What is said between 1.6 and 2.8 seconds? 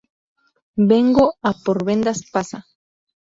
por vendas. pasa.